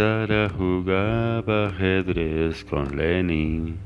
Sara 0.00 0.48
jugaba 0.48 1.66
ajedrez 1.66 2.64
con 2.64 2.96
Lenin, 2.96 3.76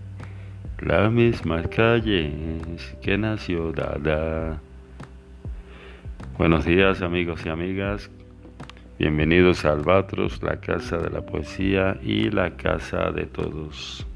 las 0.79 1.11
mismas 1.11 1.67
calles 1.67 2.97
que 3.03 3.19
nació 3.19 3.73
Dada. 3.73 4.61
Buenos 6.39 6.67
días 6.67 7.03
amigos 7.03 7.45
y 7.45 7.49
amigas, 7.49 8.13
bienvenidos 8.97 9.65
a 9.65 9.73
Albatros, 9.73 10.41
la 10.41 10.61
casa 10.61 10.99
de 10.99 11.11
la 11.11 11.23
poesía 11.23 11.99
y 12.01 12.31
la 12.31 12.51
casa 12.51 13.11
de 13.11 13.27
todos. 13.27 14.07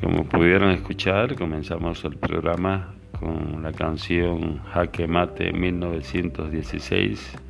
Como 0.00 0.24
pudieron 0.24 0.70
escuchar, 0.70 1.36
comenzamos 1.36 2.02
el 2.04 2.16
programa 2.16 2.94
con 3.20 3.62
la 3.62 3.72
canción 3.72 4.64
Jaque 4.72 5.06
Mate 5.06 5.52
1916 5.52 7.47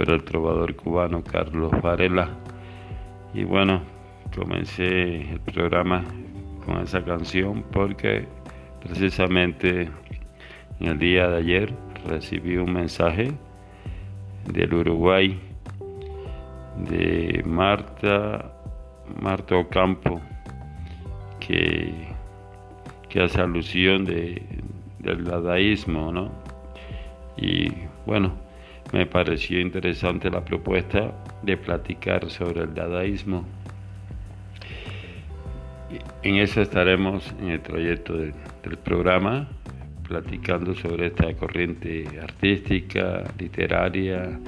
pero 0.00 0.14
el 0.14 0.24
trovador 0.24 0.74
cubano 0.76 1.22
Carlos 1.22 1.70
Varela. 1.82 2.30
Y 3.34 3.44
bueno, 3.44 3.82
comencé 4.34 5.30
el 5.30 5.40
programa 5.40 6.02
con 6.64 6.78
esa 6.78 7.04
canción 7.04 7.62
porque 7.70 8.26
precisamente 8.82 9.90
en 10.80 10.86
el 10.86 10.98
día 10.98 11.28
de 11.28 11.36
ayer 11.36 11.74
recibí 12.08 12.56
un 12.56 12.72
mensaje 12.72 13.30
del 14.50 14.72
Uruguay 14.72 15.38
de 16.88 17.42
Marta 17.44 18.52
Marta 19.20 19.54
Ocampo 19.54 20.18
que, 21.40 21.92
que 23.10 23.20
hace 23.20 23.38
alusión 23.38 24.06
de, 24.06 24.42
del 25.00 25.24
dadaísmo, 25.24 26.10
¿no? 26.10 26.30
Y 27.36 27.70
bueno, 28.06 28.32
me 28.92 29.06
pareció 29.06 29.60
interesante 29.60 30.30
la 30.30 30.44
propuesta 30.44 31.12
de 31.42 31.56
platicar 31.56 32.28
sobre 32.28 32.62
el 32.62 32.74
dadaísmo. 32.74 33.46
En 36.22 36.36
eso 36.36 36.60
estaremos 36.60 37.34
en 37.40 37.50
el 37.50 37.60
trayecto 37.60 38.16
del, 38.16 38.34
programa, 38.84 39.48
platicando 40.06 40.74
sobre 40.74 41.06
esta 41.06 41.32
corriente 41.34 42.06
artística, 42.20 43.24
literaria. 43.38 44.38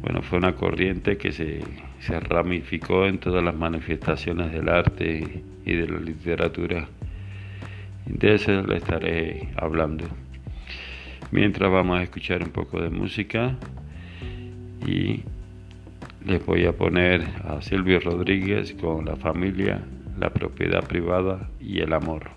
Bueno, 0.00 0.22
fue 0.22 0.38
una 0.38 0.54
corriente 0.54 1.16
que 1.16 1.32
se, 1.32 1.60
se 2.00 2.20
ramificó 2.20 3.06
en 3.06 3.18
todas 3.18 3.42
las 3.42 3.54
manifestaciones 3.54 4.52
del 4.52 4.68
arte 4.68 5.42
y 5.64 5.74
de 5.74 5.88
la 5.88 5.98
literatura. 5.98 6.88
De 8.06 8.34
eso 8.34 8.62
le 8.62 8.76
estaré 8.76 9.48
hablando. 9.56 10.06
Mientras 11.30 11.70
vamos 11.70 11.98
a 11.98 12.02
escuchar 12.02 12.42
un 12.42 12.50
poco 12.50 12.80
de 12.80 12.90
música 12.90 13.56
y 14.86 15.22
les 16.24 16.44
voy 16.44 16.66
a 16.66 16.72
poner 16.72 17.22
a 17.44 17.60
Silvio 17.62 18.00
Rodríguez 18.00 18.74
con 18.74 19.04
la 19.04 19.16
familia, 19.16 19.82
la 20.18 20.30
propiedad 20.30 20.84
privada 20.84 21.50
y 21.60 21.80
el 21.80 21.92
amor. 21.92 22.30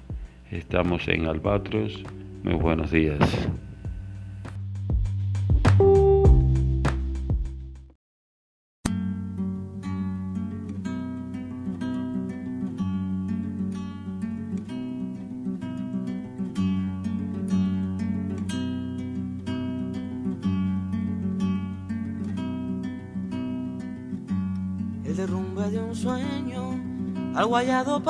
Estamos 0.51 1.07
en 1.07 1.27
Albatros. 1.27 2.03
Muy 2.43 2.55
buenos 2.55 2.91
días. 2.91 3.19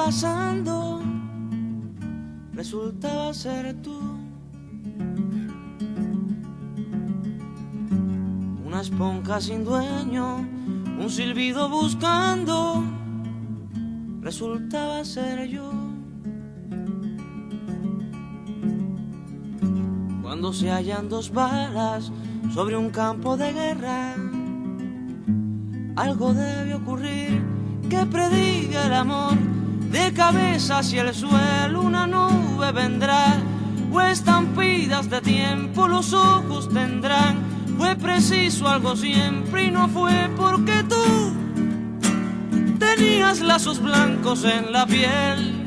Pasando 0.10 1.04
resultaba 2.52 3.32
ser 3.32 3.80
tú. 3.84 3.96
Una 8.66 8.82
esponja 8.82 9.40
sin 9.40 9.64
dueño, 9.64 10.38
un 11.00 11.10
silbido 11.12 11.70
buscando, 11.70 12.84
resultaba 14.22 15.06
ser 15.06 15.48
yo. 15.48 15.72
Cuando 20.24 20.52
se 20.54 20.72
hallan 20.72 21.08
dos 21.08 21.32
balas 21.32 22.12
sobre 22.52 22.76
un 22.76 22.90
campo 22.90 23.38
de 23.38 23.54
guerra, 23.54 24.16
algo 25.96 26.34
debe 26.34 26.74
ocurrir 26.74 27.44
que 27.92 28.04
prediga 28.08 28.88
el 28.88 28.94
amor. 28.96 29.49
De 29.92 30.14
cabeza 30.14 30.80
hacia 30.80 31.02
el 31.02 31.16
suelo 31.16 31.82
una 31.82 32.06
nube 32.06 32.72
vendrá, 32.72 33.38
o 33.92 34.00
estampidas 34.02 35.10
de 35.10 35.20
tiempo 35.22 35.88
los 35.88 36.14
ojos 36.14 36.70
tendrán. 36.70 37.40
Fue 37.78 37.96
preciso 37.96 38.68
algo 38.68 38.96
siempre 38.96 39.64
y 39.64 39.72
no 39.72 39.88
fue 39.88 40.30
porque 40.38 40.84
tú 40.84 41.34
tenías 42.78 43.40
lazos 43.40 43.82
blancos 43.82 44.44
en 44.44 44.72
la 44.72 44.86
piel. 44.86 45.66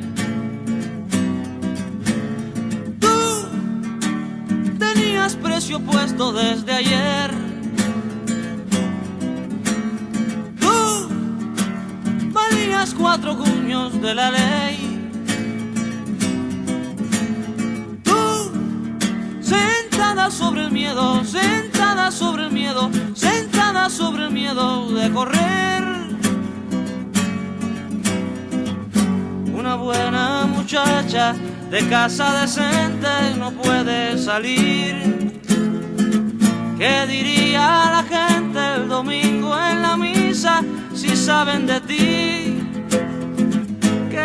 Tú 3.00 3.48
tenías 4.78 5.34
precio 5.34 5.80
puesto 5.80 6.32
desde 6.32 6.72
ayer. 6.72 7.31
Cuatro 12.90 13.38
cuños 13.38 14.00
de 14.02 14.12
la 14.12 14.30
ley. 14.32 15.10
Tú, 18.02 18.50
sentada 19.40 20.30
sobre 20.30 20.64
el 20.64 20.72
miedo, 20.72 21.24
sentada 21.24 22.10
sobre 22.10 22.46
el 22.46 22.50
miedo, 22.50 22.90
sentada 23.14 23.88
sobre 23.88 24.24
el 24.24 24.32
miedo 24.32 24.92
de 24.92 25.10
correr. 25.12 25.84
Una 29.54 29.76
buena 29.76 30.46
muchacha 30.46 31.34
de 31.70 31.88
casa 31.88 32.40
decente 32.40 33.36
no 33.38 33.52
puede 33.52 34.18
salir. 34.18 35.40
¿Qué 36.76 37.06
diría 37.06 37.92
la 37.96 38.02
gente 38.02 38.58
el 38.76 38.88
domingo 38.88 39.56
en 39.56 39.82
la 39.82 39.96
misa 39.96 40.64
si 40.92 41.16
saben 41.16 41.66
de 41.66 41.80
ti? 41.82 42.51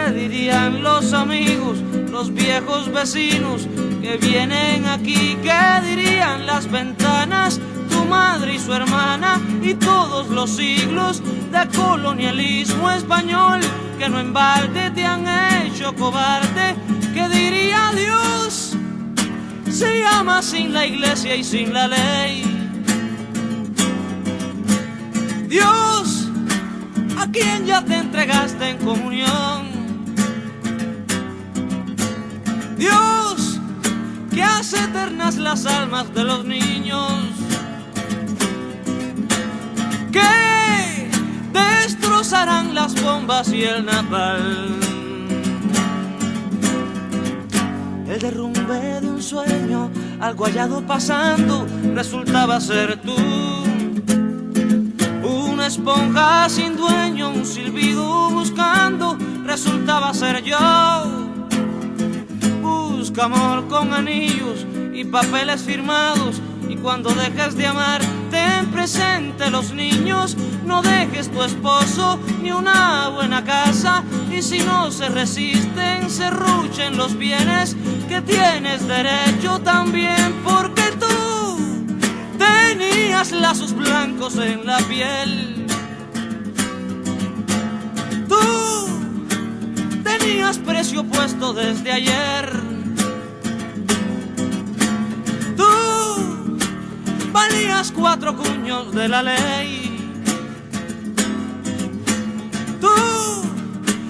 ¿Qué 0.07 0.13
dirían 0.13 0.83
los 0.83 1.11
amigos, 1.11 1.79
los 2.09 2.33
viejos 2.33 2.89
vecinos 2.93 3.67
que 4.01 4.15
vienen 4.15 4.85
aquí? 4.85 5.37
¿Qué 5.43 5.85
dirían 5.85 6.45
las 6.45 6.71
ventanas, 6.71 7.59
tu 7.89 8.05
madre 8.05 8.53
y 8.53 8.59
su 8.59 8.73
hermana 8.73 9.41
y 9.61 9.73
todos 9.73 10.29
los 10.29 10.51
siglos 10.51 11.21
de 11.51 11.77
colonialismo 11.77 12.89
español 12.89 13.59
que 13.99 14.07
no 14.07 14.21
en 14.21 14.33
te 14.93 15.03
han 15.03 15.25
hecho 15.65 15.93
cobarde? 15.93 16.75
¿Qué 17.13 17.27
diría 17.27 17.91
Dios? 17.93 18.77
Se 19.69 19.99
llama 19.99 20.41
sin 20.41 20.71
la 20.73 20.85
iglesia 20.85 21.35
y 21.35 21.43
sin 21.43 21.73
la 21.73 21.89
ley. 21.89 22.43
Dios, 25.49 26.29
a 27.19 27.29
quien 27.29 27.65
ya 27.65 27.83
te 27.83 27.95
entregaste 27.95 28.69
en 28.69 28.77
comunión 28.77 29.66
eternas 34.57 35.37
las 35.37 35.67
almas 35.67 36.11
de 36.15 36.23
los 36.23 36.43
niños, 36.43 37.11
que 40.11 41.11
destrozarán 41.53 42.73
las 42.73 42.99
bombas 43.03 43.49
y 43.49 43.63
el 43.63 43.85
napal. 43.85 44.67
El 48.07 48.19
derrumbe 48.19 48.99
de 48.99 49.07
un 49.11 49.21
sueño, 49.21 49.91
algo 50.19 50.45
hallado 50.45 50.81
pasando, 50.87 51.67
resultaba 51.93 52.59
ser 52.59 52.99
tú. 53.01 53.15
Una 55.23 55.67
esponja 55.67 56.49
sin 56.49 56.75
dueño, 56.75 57.29
un 57.29 57.45
silbido 57.45 58.31
buscando, 58.31 59.17
resultaba 59.45 60.15
ser 60.15 60.43
yo 60.43 61.26
amor 63.17 63.67
con 63.67 63.93
anillos 63.93 64.65
y 64.93 65.03
papeles 65.03 65.61
firmados. 65.61 66.41
Y 66.69 66.75
cuando 66.75 67.09
dejes 67.09 67.55
de 67.55 67.67
amar, 67.67 68.01
ten 68.29 68.67
presente 68.71 69.49
los 69.49 69.73
niños. 69.73 70.35
No 70.65 70.81
dejes 70.81 71.31
tu 71.31 71.41
esposo 71.43 72.19
ni 72.41 72.51
una 72.51 73.09
buena 73.09 73.43
casa. 73.43 74.03
Y 74.31 74.41
si 74.41 74.59
no 74.59 74.91
se 74.91 75.09
resisten, 75.09 76.09
se 76.09 76.29
ruchen 76.29 76.97
los 76.97 77.17
bienes 77.17 77.75
que 78.09 78.21
tienes 78.21 78.87
derecho 78.87 79.59
también. 79.59 80.33
Porque 80.43 80.83
tú 80.99 81.57
tenías 82.37 83.31
lazos 83.31 83.73
blancos 83.73 84.37
en 84.37 84.65
la 84.65 84.77
piel. 84.79 85.65
Tú 88.27 88.87
tenías 90.03 90.57
precio 90.59 91.03
puesto 91.05 91.53
desde 91.53 91.91
ayer. 91.91 92.76
Valías 97.47 97.91
cuatro 97.91 98.35
cuños 98.35 98.93
de 98.93 99.07
la 99.07 99.23
ley. 99.23 100.25
Tú 102.81 103.43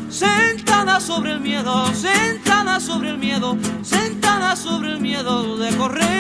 sentada 0.10 1.00
sobre 1.00 1.32
el 1.32 1.40
miedo, 1.40 1.94
sentada 1.94 2.80
sobre 2.80 3.10
el 3.10 3.18
miedo, 3.18 3.58
sentada 3.84 4.56
sobre 4.56 4.92
el 4.92 5.00
miedo 5.00 5.58
de 5.58 5.76
correr. 5.78 6.17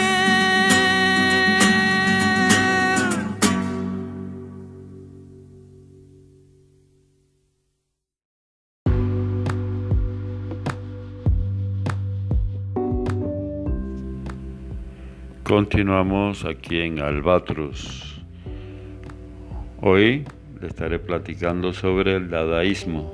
Continuamos 15.47 16.43
aquí 16.43 16.81
en 16.81 16.99
Albatros. 16.99 18.21
Hoy 19.79 20.25
le 20.59 20.67
estaré 20.67 20.99
platicando 20.99 21.71
sobre 21.71 22.17
el 22.17 22.29
dadaísmo, 22.29 23.13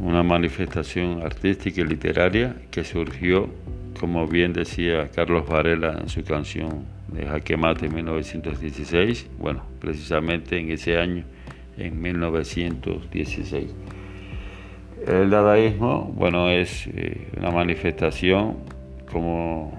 una 0.00 0.22
manifestación 0.22 1.22
artística 1.22 1.80
y 1.80 1.84
literaria 1.84 2.56
que 2.70 2.84
surgió, 2.84 3.48
como 3.98 4.26
bien 4.26 4.52
decía 4.52 5.08
Carlos 5.08 5.48
Varela 5.48 5.96
en 5.98 6.10
su 6.10 6.22
canción 6.24 6.84
de 7.10 7.24
Jaque 7.24 7.56
Mate 7.56 7.86
en 7.86 7.94
1916, 7.94 9.30
bueno, 9.38 9.62
precisamente 9.80 10.58
en 10.58 10.70
ese 10.72 10.98
año, 10.98 11.24
en 11.78 12.02
1916. 12.02 13.74
El 15.06 15.30
dadaísmo, 15.30 16.12
bueno, 16.14 16.50
es 16.50 16.86
eh, 16.88 17.28
una 17.38 17.50
manifestación 17.50 18.58
como 19.10 19.72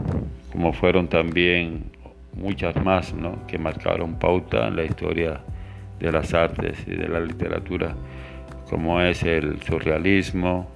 como 0.51 0.73
fueron 0.73 1.07
también 1.07 1.91
muchas 2.33 2.75
más 2.83 3.13
¿no? 3.13 3.45
que 3.47 3.57
marcaron 3.57 4.15
pauta 4.15 4.67
en 4.67 4.75
la 4.75 4.83
historia 4.83 5.41
de 5.99 6.11
las 6.11 6.33
artes 6.33 6.85
y 6.87 6.95
de 6.95 7.07
la 7.07 7.19
literatura, 7.19 7.95
como 8.69 9.01
es 9.01 9.23
el 9.23 9.61
surrealismo, 9.61 10.69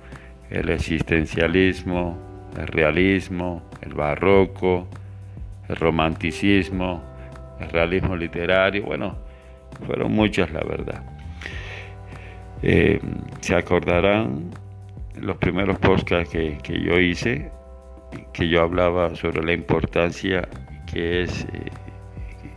el 0.49 0.69
existencialismo, 0.69 2.17
el 2.57 2.67
realismo, 2.67 3.63
el 3.81 3.93
barroco, 3.93 4.87
el 5.69 5.75
romanticismo, 5.75 7.01
el 7.59 7.69
realismo 7.69 8.15
literario, 8.15 8.83
bueno, 8.83 9.15
fueron 9.85 10.11
muchas 10.11 10.51
la 10.51 10.63
verdad. 10.63 11.03
Eh, 12.61 12.99
se 13.41 13.55
acordarán 13.55 14.51
los 15.19 15.37
primeros 15.37 15.77
podcasts 15.79 16.31
que, 16.31 16.57
que 16.61 16.81
yo 16.81 16.99
hice, 16.99 17.51
que 18.33 18.49
yo 18.49 18.61
hablaba 18.61 19.15
sobre 19.15 19.43
la 19.43 19.53
importancia 19.53 20.47
que 20.91 21.23
es 21.23 21.45
eh, 21.45 21.71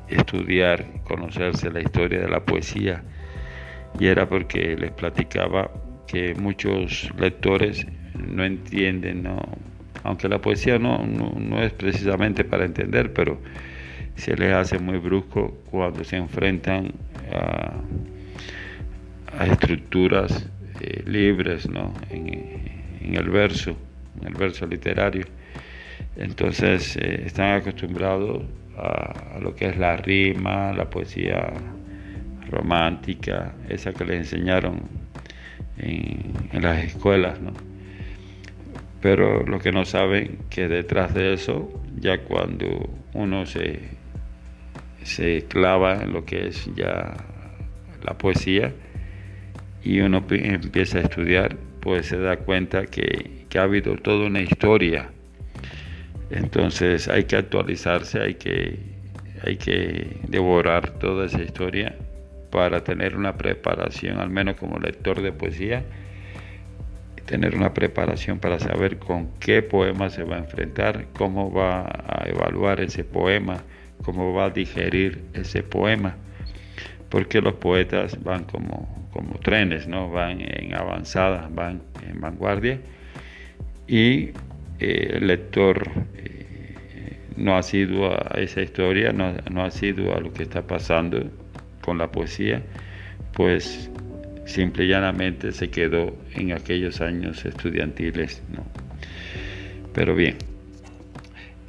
estudiar, 0.08 0.84
conocerse 1.04 1.70
la 1.70 1.80
historia 1.80 2.20
de 2.20 2.28
la 2.28 2.40
poesía, 2.40 3.02
y 3.98 4.06
era 4.06 4.28
porque 4.28 4.76
les 4.76 4.90
platicaba 4.92 5.70
que 6.06 6.34
muchos 6.34 7.10
lectores 7.18 7.86
no 8.14 8.44
entienden, 8.44 9.22
no, 9.24 9.40
aunque 10.04 10.28
la 10.28 10.40
poesía 10.40 10.78
no, 10.78 10.98
no, 11.06 11.62
es 11.62 11.72
precisamente 11.72 12.44
para 12.44 12.64
entender, 12.64 13.12
pero 13.12 13.40
se 14.16 14.36
les 14.36 14.52
hace 14.52 14.78
muy 14.78 14.98
brusco 14.98 15.58
cuando 15.70 16.04
se 16.04 16.16
enfrentan 16.16 16.92
a, 17.32 17.74
estructuras 19.44 20.48
eh, 20.80 21.02
libres 21.04 21.68
¿no? 21.68 21.92
en 22.10 23.14
el 23.14 23.28
verso, 23.28 23.76
en 24.20 24.28
el 24.28 24.34
verso 24.34 24.66
literario. 24.66 25.26
Entonces 26.16 26.96
eh, 26.96 27.24
están 27.26 27.60
acostumbrados 27.60 28.42
a, 28.76 29.38
lo 29.40 29.54
que 29.54 29.66
es 29.66 29.76
la 29.76 29.96
rima, 29.96 30.72
la 30.72 30.88
poesía 30.88 31.52
romántica, 32.50 33.54
esa 33.68 33.92
que 33.92 34.04
les 34.04 34.16
enseñaron 34.18 34.82
en, 35.78 36.62
las 36.62 36.84
escuelas, 36.84 37.40
¿no? 37.40 37.52
Pero 39.02 39.44
lo 39.44 39.58
que 39.58 39.72
no 39.72 39.84
saben 39.84 40.38
que 40.48 40.68
detrás 40.68 41.14
de 41.14 41.34
eso, 41.34 41.70
ya 41.98 42.22
cuando 42.22 42.88
uno 43.12 43.46
se, 43.46 43.80
se 45.02 45.44
clava 45.48 46.02
en 46.02 46.12
lo 46.12 46.24
que 46.24 46.48
es 46.48 46.68
ya 46.74 47.14
la 48.02 48.18
poesía 48.18 48.72
y 49.84 50.00
uno 50.00 50.24
empieza 50.30 50.98
a 50.98 51.02
estudiar, 51.02 51.56
pues 51.80 52.06
se 52.06 52.18
da 52.18 52.38
cuenta 52.38 52.86
que, 52.86 53.44
que 53.48 53.58
ha 53.58 53.62
habido 53.62 53.96
toda 53.96 54.26
una 54.26 54.40
historia 54.40 55.10
entonces 56.30 57.08
hay 57.08 57.24
que 57.24 57.36
actualizarse, 57.36 58.20
hay 58.20 58.34
que, 58.34 58.78
hay 59.44 59.56
que 59.56 60.20
devorar 60.28 60.90
toda 60.98 61.26
esa 61.26 61.42
historia 61.42 61.94
para 62.50 62.82
tener 62.82 63.16
una 63.16 63.36
preparación, 63.36 64.18
al 64.18 64.30
menos 64.30 64.56
como 64.56 64.78
lector 64.78 65.22
de 65.22 65.32
poesía, 65.32 65.84
tener 67.26 67.56
una 67.56 67.74
preparación 67.74 68.38
para 68.38 68.58
saber 68.58 68.98
con 68.98 69.28
qué 69.40 69.62
poema 69.62 70.10
se 70.10 70.22
va 70.22 70.36
a 70.36 70.38
enfrentar, 70.38 71.06
cómo 71.16 71.52
va 71.52 71.82
a 71.82 72.24
evaluar 72.26 72.80
ese 72.80 73.04
poema, 73.04 73.62
cómo 74.02 74.32
va 74.32 74.46
a 74.46 74.50
digerir 74.50 75.24
ese 75.34 75.62
poema, 75.62 76.16
porque 77.10 77.40
los 77.40 77.54
poetas 77.54 78.22
van 78.22 78.44
como, 78.44 79.08
como 79.12 79.38
trenes, 79.40 79.86
¿no? 79.88 80.08
van 80.10 80.40
en 80.40 80.74
avanzada, 80.74 81.48
van 81.52 81.82
en 82.08 82.20
vanguardia 82.20 82.80
y 83.88 84.30
eh, 84.78 85.12
el 85.14 85.26
lector 85.28 85.90
eh, 86.16 87.16
no 87.36 87.56
ha 87.56 87.62
sido 87.62 88.12
a 88.12 88.40
esa 88.40 88.60
historia, 88.60 89.12
no, 89.12 89.62
ha 89.62 89.70
sido 89.70 90.14
a 90.14 90.20
lo 90.20 90.32
que 90.32 90.42
está 90.42 90.66
pasando 90.66 91.30
con 91.80 91.98
la 91.98 92.10
poesía, 92.10 92.62
pues 93.32 93.90
simple 94.44 94.84
y 94.84 94.88
llanamente 94.88 95.52
se 95.52 95.70
quedó 95.70 96.16
en 96.34 96.52
aquellos 96.52 97.00
años 97.00 97.44
estudiantiles. 97.44 98.42
Pero 99.94 100.14
bien, 100.14 100.36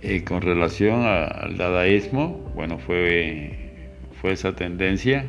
eh, 0.01 0.23
con 0.23 0.41
relación 0.41 1.03
al 1.05 1.57
dadaísmo, 1.57 2.51
bueno, 2.55 2.77
fue, 2.77 3.87
fue 4.21 4.33
esa 4.33 4.53
tendencia 4.53 5.25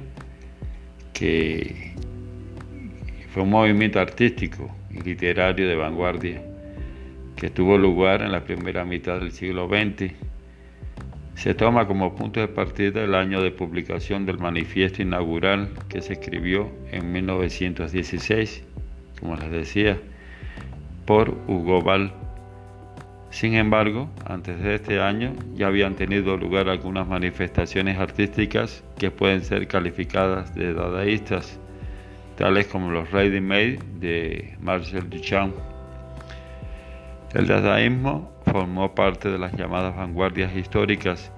que 1.12 1.92
fue 3.32 3.44
un 3.44 3.50
movimiento 3.50 4.00
artístico 4.00 4.75
y 4.90 5.00
literario 5.00 5.68
de 5.68 5.76
vanguardia 5.76 6.48
que 7.38 7.50
tuvo 7.50 7.78
lugar 7.78 8.23
en 8.23 8.33
la 8.33 8.42
primera 8.42 8.85
mitad 8.85 9.21
del 9.21 9.30
siglo 9.30 9.68
XX. 9.68 10.12
Se 11.37 11.54
toma 11.54 11.87
como 11.87 12.16
punto 12.16 12.40
de 12.40 12.49
partida 12.49 13.04
el 13.04 13.14
año 13.14 13.40
de 13.40 13.52
publicación 13.52 14.26
del 14.26 14.38
manifiesto 14.38 15.02
inaugural 15.02 15.71
que 15.88 16.02
se 16.02 16.14
escribió 16.14 16.68
en 16.90 17.12
1916, 17.12 18.64
como 19.21 19.37
les 19.37 19.52
decía, 19.52 19.99
por 21.07 21.30
Hugo 21.47 21.80
Ball. 21.80 22.12
Sin 23.30 23.54
embargo, 23.54 24.11
antes 24.26 24.61
de 24.61 24.75
este 24.75 25.00
año 25.00 25.33
ya 25.54 25.68
habían 25.68 25.95
tenido 25.95 26.37
lugar 26.37 26.68
algunas 26.68 27.07
manifestaciones 27.07 27.99
artísticas 27.99 28.83
que 28.99 29.12
pueden 29.12 29.45
ser 29.45 29.68
calificadas 29.68 30.57
de 30.57 30.75
dadaístas, 30.75 31.61
tales 32.37 32.66
como 32.66 32.90
los 32.90 33.09
Ready 33.12 33.40
Made 33.40 33.78
de 34.00 34.57
Marcel 34.61 35.09
Duchamp 35.09 35.54
el 37.35 37.47
dadaísmo 37.47 38.32
formó 38.47 38.94
parte 38.94 39.28
de 39.28 39.38
las 39.38 39.52
llamadas 39.52 39.94
vanguardias 39.94 40.54
históricas 40.56 41.30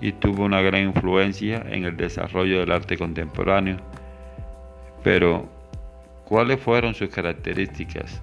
y 0.00 0.12
tuvo 0.12 0.44
una 0.44 0.62
gran 0.62 0.84
influencia 0.84 1.64
en 1.68 1.84
el 1.84 1.96
desarrollo 1.96 2.60
del 2.60 2.72
arte 2.72 2.96
contemporáneo. 2.96 3.76
Pero, 5.02 5.46
¿cuáles 6.24 6.60
fueron 6.60 6.94
sus 6.94 7.10
características? 7.10 8.22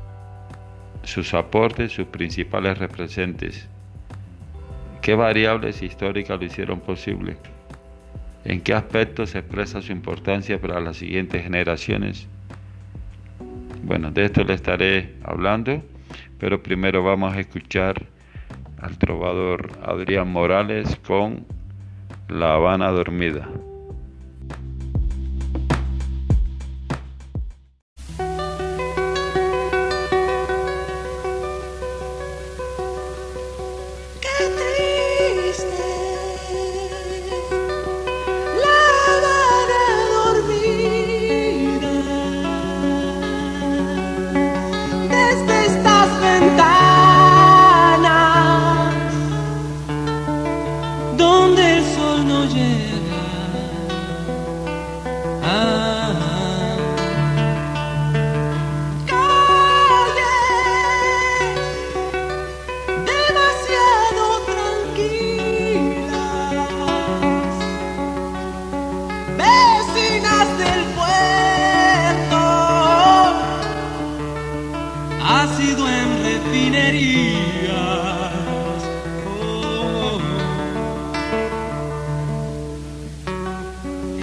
Sus 1.03 1.33
aportes, 1.33 1.91
sus 1.91 2.07
principales 2.07 2.79
representes. 2.79 3.67
¿Qué 5.01 5.13
variables 5.13 5.81
históricas 5.81 6.39
lo 6.39 6.45
hicieron 6.45 6.79
posible? 6.79 7.37
¿En 8.45 8.61
qué 8.61 8.73
aspectos 8.73 9.31
se 9.31 9.39
expresa 9.39 9.81
su 9.81 9.91
importancia 9.91 10.59
para 10.59 10.79
las 10.79 10.97
siguientes 10.97 11.43
generaciones? 11.43 12.27
Bueno, 13.83 14.11
de 14.11 14.25
esto 14.25 14.43
le 14.43 14.53
estaré 14.53 15.15
hablando 15.23 15.83
pero 16.39 16.61
primero 16.61 17.03
vamos 17.03 17.33
a 17.33 17.39
escuchar 17.39 18.07
al 18.79 18.97
trovador 18.97 19.69
Adrián 19.83 20.31
Morales 20.31 20.97
con 21.05 21.45
La 22.27 22.55
Habana 22.55 22.89
Dormida. 22.89 23.47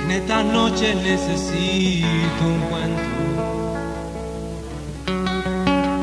En 0.08 0.14
esta 0.14 0.42
noche 0.42 0.94
necesito 0.94 2.06
un 2.46 2.60
cuento. 2.70 3.18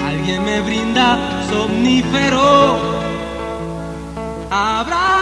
Alguien 0.05 0.45
me 0.45 0.61
brinda 0.61 1.17
somnífero. 1.49 2.77
Habrá 4.51 5.14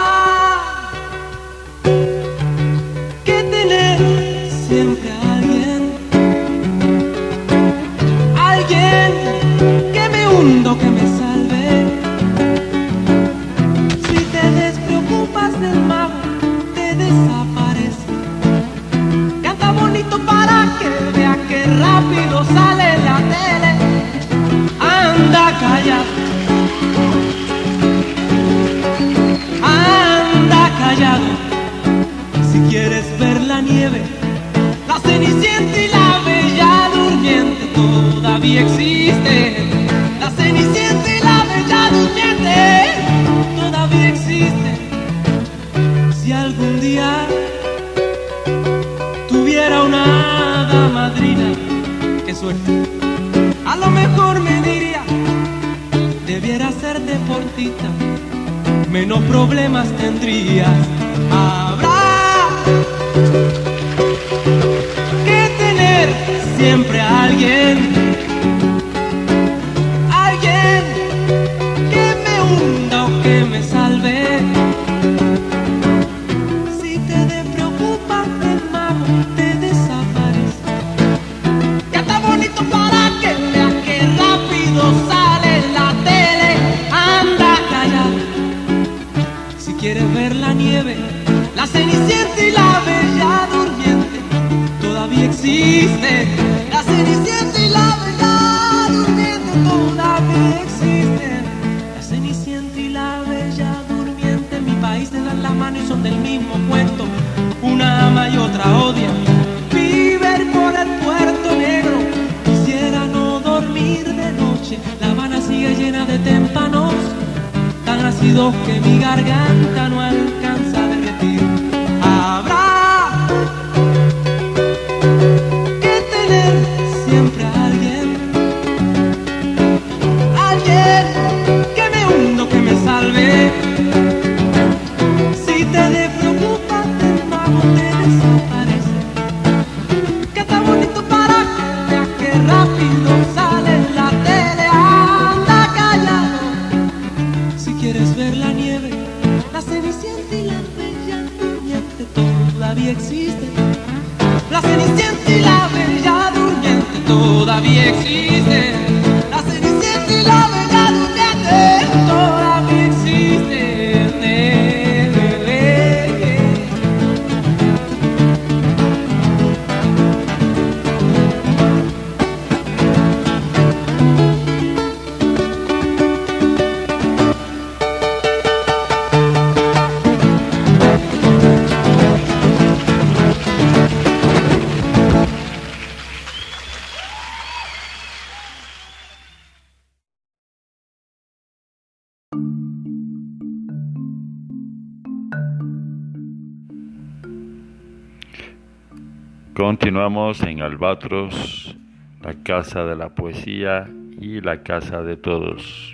Continuamos 199.94 200.42
en 200.42 200.64
Albatros, 200.64 201.78
la 202.24 202.34
casa 202.42 202.84
de 202.84 202.96
la 202.96 203.10
poesía 203.10 203.88
y 204.20 204.42
la 204.42 204.64
casa 204.64 205.04
de 205.04 205.18
todos. 205.18 205.94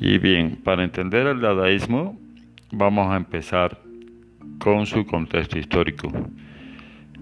Y 0.00 0.18
bien, 0.18 0.58
para 0.64 0.82
entender 0.82 1.28
el 1.28 1.40
dadaísmo, 1.40 2.18
vamos 2.72 3.08
a 3.12 3.16
empezar 3.16 3.78
con 4.58 4.86
su 4.86 5.06
contexto 5.06 5.60
histórico. 5.60 6.10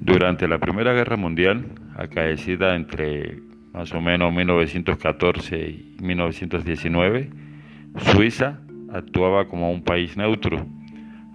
Durante 0.01 0.49
la 0.49 0.61
Primera 0.61 0.95
Guerra 0.95 1.19
Mundial, 1.19 1.67
acaecida 1.99 2.75
entre 2.75 3.39
más 3.75 3.93
o 3.93 4.01
menos 4.01 4.33
1914 4.33 5.59
y 5.59 5.97
1919, 6.01 7.29
Suiza 7.99 8.61
actuaba 8.91 9.47
como 9.47 9.71
un 9.71 9.83
país 9.83 10.17
neutro 10.17 10.67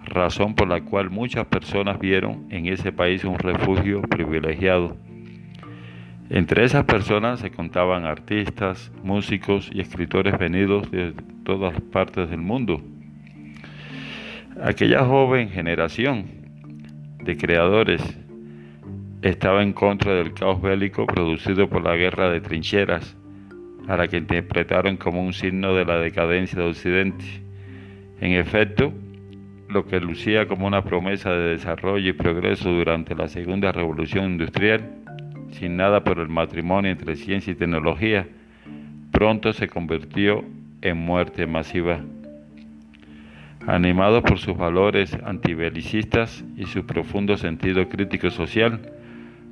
razón 0.04 0.54
por 0.54 0.68
la 0.68 0.80
cual 0.82 1.10
muchas 1.10 1.46
personas 1.46 1.98
vieron 1.98 2.46
en 2.50 2.66
ese 2.66 2.92
país 2.92 3.24
un 3.24 3.38
refugio 3.38 4.02
privilegiado. 4.02 4.96
Entre 6.30 6.64
esas 6.64 6.84
personas 6.84 7.40
se 7.40 7.50
contaban 7.50 8.04
artistas, 8.04 8.90
músicos 9.02 9.70
y 9.72 9.80
escritores 9.80 10.38
venidos 10.38 10.90
de 10.90 11.14
todas 11.44 11.78
partes 11.92 12.30
del 12.30 12.40
mundo. 12.40 12.80
Aquella 14.62 15.04
joven 15.04 15.50
generación 15.50 16.26
de 17.22 17.36
creadores 17.36 18.02
estaba 19.22 19.62
en 19.62 19.72
contra 19.72 20.14
del 20.14 20.34
caos 20.34 20.60
bélico 20.60 21.06
producido 21.06 21.68
por 21.68 21.84
la 21.84 21.96
guerra 21.96 22.30
de 22.30 22.40
trincheras, 22.40 23.16
a 23.88 23.96
la 23.96 24.08
que 24.08 24.16
interpretaron 24.16 24.96
como 24.96 25.22
un 25.22 25.32
signo 25.32 25.74
de 25.74 25.84
la 25.84 25.98
decadencia 25.98 26.58
de 26.58 26.68
Occidente. 26.68 27.24
En 28.20 28.32
efecto, 28.32 28.92
lo 29.72 29.86
que 29.86 30.00
lucía 30.00 30.46
como 30.46 30.66
una 30.66 30.82
promesa 30.82 31.30
de 31.30 31.50
desarrollo 31.50 32.10
y 32.10 32.12
progreso 32.12 32.70
durante 32.70 33.14
la 33.14 33.28
segunda 33.28 33.72
revolución 33.72 34.32
industrial, 34.32 34.82
sin 35.50 35.76
nada 35.76 36.04
por 36.04 36.18
el 36.18 36.28
matrimonio 36.28 36.90
entre 36.90 37.16
ciencia 37.16 37.52
y 37.52 37.56
tecnología, 37.56 38.26
pronto 39.10 39.52
se 39.52 39.68
convirtió 39.68 40.44
en 40.82 40.98
muerte 40.98 41.46
masiva. 41.46 42.00
Animado 43.66 44.22
por 44.22 44.38
sus 44.38 44.56
valores 44.56 45.16
antibelicistas 45.24 46.44
y 46.56 46.66
su 46.66 46.84
profundo 46.84 47.36
sentido 47.36 47.88
crítico 47.88 48.30
social, 48.30 48.80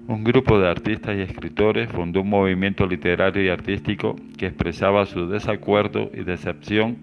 un 0.08 0.24
grupo 0.24 0.58
de 0.58 0.68
artistas 0.68 1.16
y 1.16 1.20
escritores 1.20 1.88
fundó 1.88 2.22
un 2.22 2.30
movimiento 2.30 2.86
literario 2.86 3.44
y 3.44 3.48
artístico 3.48 4.16
que 4.36 4.46
expresaba 4.46 5.06
su 5.06 5.28
desacuerdo 5.28 6.10
y 6.12 6.24
decepción 6.24 6.96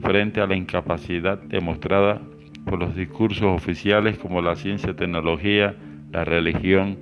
frente 0.00 0.40
a 0.40 0.46
la 0.46 0.56
incapacidad 0.56 1.38
demostrada 1.38 2.22
por 2.66 2.80
los 2.80 2.94
discursos 2.94 3.44
oficiales 3.44 4.18
como 4.18 4.42
la 4.42 4.56
ciencia 4.56 4.94
tecnología, 4.94 5.74
la 6.12 6.24
religión, 6.24 6.98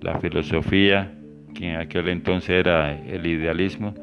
la 0.00 0.18
filosofía, 0.20 1.12
que 1.54 1.70
en 1.70 1.76
aquel 1.76 2.08
entonces 2.08 2.50
era 2.50 2.92
el 2.92 3.26
idealismo, 3.26 3.94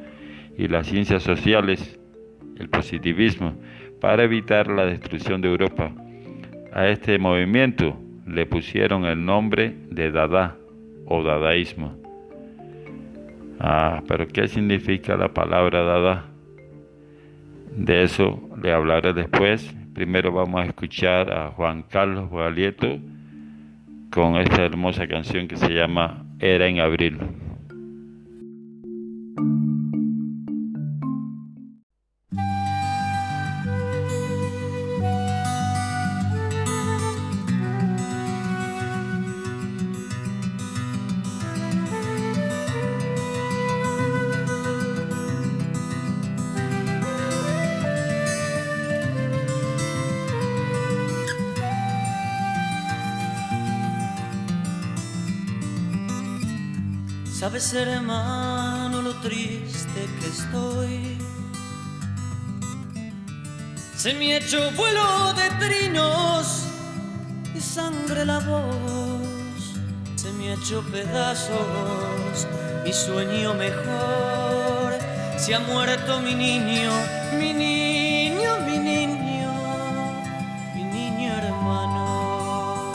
y 0.57 0.67
las 0.67 0.88
ciencias 0.88 1.23
sociales, 1.23 1.99
el 2.57 2.69
positivismo, 2.69 3.55
para 4.01 4.23
evitar 4.23 4.67
la 4.67 4.85
destrucción 4.85 5.41
de 5.41 5.47
Europa. 5.47 5.91
A 6.73 6.88
este 6.88 7.17
movimiento 7.17 7.97
le 8.27 8.45
pusieron 8.45 9.05
el 9.05 9.23
nombre 9.25 9.73
de 9.89 10.12
Dada 10.12 10.57
o 11.05 11.23
dadaísmo. 11.23 11.95
Ah, 13.59 14.03
pero 14.07 14.27
¿qué 14.27 14.47
significa 14.47 15.17
la 15.17 15.29
palabra 15.29 15.83
dada? 15.83 16.25
De 17.75 18.03
eso 18.03 18.41
le 18.62 18.71
hablaré 18.71 19.13
después. 19.13 19.75
Primero 19.93 20.32
vamos 20.32 20.62
a 20.62 20.65
escuchar 20.65 21.32
a 21.32 21.52
Juan 21.52 21.84
Carlos 21.84 22.30
Gualieto 22.30 22.99
con 24.12 24.38
esta 24.38 24.63
hermosa 24.63 25.08
canción 25.08 25.47
que 25.47 25.58
se 25.58 25.69
llama 25.69 26.25
Era 26.39 26.67
en 26.67 26.80
Abril. 26.80 27.17
Se 63.99 64.13
me 64.13 64.38
echó 64.38 64.71
vuelo 64.77 65.33
de 65.33 65.49
trinos 65.59 66.63
y 67.53 67.59
sangre 67.59 68.23
la 68.23 68.39
voz. 68.39 69.75
Se 70.15 70.31
me 70.31 70.53
echó 70.53 70.81
pedazos 70.83 72.47
mi 72.85 72.93
sueño 72.93 73.53
mejor. 73.55 74.93
Se 75.38 75.53
ha 75.53 75.59
muerto 75.59 76.21
mi 76.21 76.33
niño, 76.33 76.93
mi 77.38 77.51
niño, 77.51 78.51
mi 78.65 78.77
niño, 78.77 79.51
mi 80.75 80.83
niño 80.83 81.33
hermano. 81.33 82.93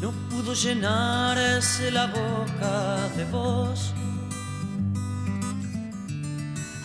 No 0.00 0.10
pudo 0.30 0.54
llenarse 0.54 1.90
la 1.90 2.06
boca 2.06 3.10
de 3.14 3.24
voz. 3.26 3.92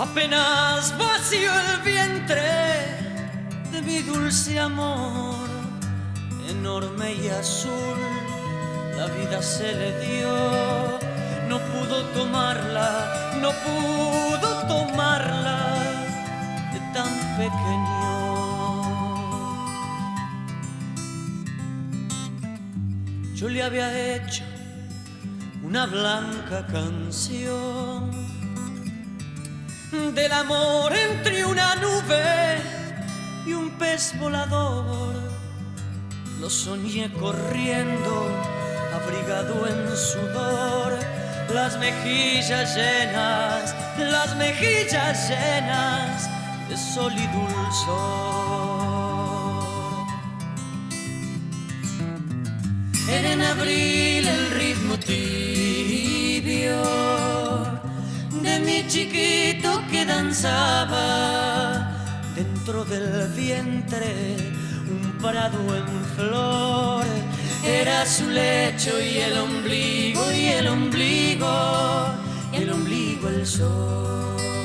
Apenas 0.01 0.97
vacío 0.97 1.51
el 1.53 1.81
vientre 1.83 2.41
de 3.71 3.83
mi 3.83 3.99
dulce 3.99 4.59
amor, 4.59 5.47
enorme 6.49 7.13
y 7.13 7.27
azul, 7.27 7.99
la 8.97 9.05
vida 9.05 9.43
se 9.43 9.71
le 9.75 9.99
dio. 9.99 10.33
No 11.47 11.59
pudo 11.59 12.03
tomarla, 12.15 13.37
no 13.41 13.51
pudo 13.51 14.49
tomarla 14.67 15.59
de 16.73 16.79
tan 16.95 17.13
pequeño. 17.37 18.01
Yo 23.35 23.49
le 23.49 23.61
había 23.61 24.15
hecho 24.15 24.45
una 25.61 25.85
blanca 25.85 26.65
canción 26.65 28.20
del 29.91 30.31
amor 30.31 30.93
entre 30.95 31.45
una 31.45 31.75
nube 31.75 32.61
y 33.45 33.51
un 33.51 33.69
pez 33.71 34.17
volador. 34.17 35.15
Lo 36.39 36.49
soñé 36.49 37.11
corriendo, 37.13 38.31
abrigado 38.93 39.67
en 39.67 39.97
sudor, 39.97 40.97
las 41.53 41.77
mejillas 41.77 42.73
llenas, 42.75 43.75
las 43.97 44.35
mejillas 44.37 45.29
llenas 45.29 46.29
de 46.69 46.77
sol 46.77 47.13
y 47.13 47.27
dulzor. 47.27 48.31
En 53.09 53.41
abril 53.41 54.25
el 54.25 54.51
ritmo 54.51 54.97
tibio 54.97 56.31
de 58.51 58.59
mi 58.59 58.87
chiquito 58.87 59.81
que 59.89 60.05
danzaba 60.05 61.05
dentro 62.35 62.83
del 62.85 63.27
vientre 63.29 64.11
un 64.89 65.01
prado 65.21 65.61
en 65.79 65.87
flor. 66.15 67.05
Era 67.63 68.05
su 68.05 68.29
lecho 68.29 68.91
y 68.99 69.17
el 69.17 69.37
ombligo 69.37 70.23
y 70.31 70.45
el 70.59 70.67
ombligo, 70.67 71.53
y 72.51 72.57
el 72.57 72.71
ombligo 72.71 73.29
el 73.29 73.45
sol. 73.45 74.60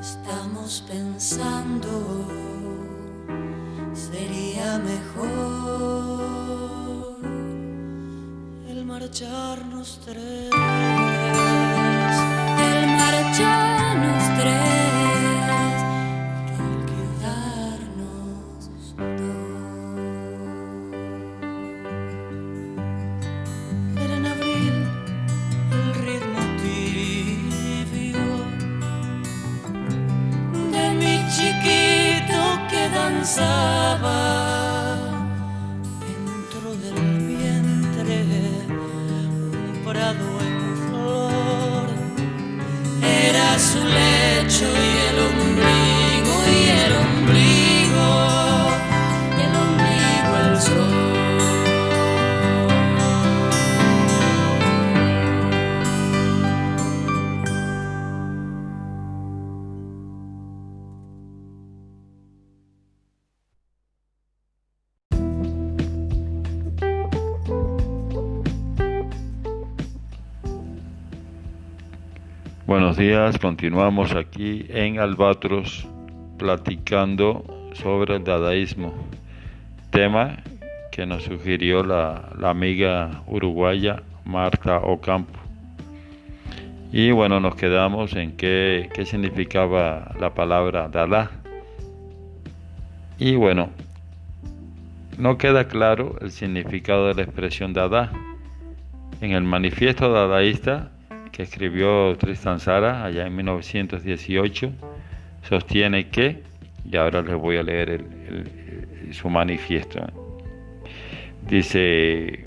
Estamos 0.00 0.84
pensando 0.86 1.88
sería 3.92 4.78
mejor 4.78 5.28
el 8.68 8.84
marcharnos 8.84 9.98
tres. 10.04 11.09
Días, 73.00 73.38
continuamos 73.38 74.14
aquí 74.14 74.66
en 74.68 74.98
Albatros 74.98 75.88
platicando 76.36 77.42
sobre 77.72 78.16
el 78.16 78.24
dadaísmo, 78.24 78.92
tema 79.88 80.36
que 80.92 81.06
nos 81.06 81.22
sugirió 81.22 81.82
la, 81.82 82.28
la 82.38 82.50
amiga 82.50 83.22
uruguaya 83.26 84.02
Marta 84.26 84.80
Ocampo. 84.80 85.38
Y 86.92 87.10
bueno, 87.12 87.40
nos 87.40 87.54
quedamos 87.54 88.14
en 88.16 88.36
qué, 88.36 88.90
qué 88.92 89.06
significaba 89.06 90.14
la 90.20 90.34
palabra 90.34 90.88
Dada. 90.88 91.30
Y 93.16 93.34
bueno, 93.34 93.70
no 95.16 95.38
queda 95.38 95.68
claro 95.68 96.16
el 96.20 96.32
significado 96.32 97.08
de 97.08 97.14
la 97.14 97.22
expresión 97.22 97.72
Dada. 97.72 98.12
En 99.22 99.30
el 99.32 99.44
manifiesto 99.44 100.12
dadaísta 100.12 100.90
escribió 101.40 102.16
Tristan 102.16 102.60
Sara 102.60 103.04
allá 103.04 103.26
en 103.26 103.36
1918, 103.36 104.72
sostiene 105.42 106.08
que, 106.08 106.42
y 106.84 106.96
ahora 106.96 107.22
les 107.22 107.36
voy 107.36 107.56
a 107.56 107.62
leer 107.62 107.90
el, 107.90 109.12
su 109.12 109.28
manifiesto, 109.28 110.00
dice, 111.46 112.44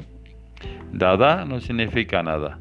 Dada 0.91 1.45
no 1.45 1.59
significa 1.59 2.23
nada. 2.23 2.59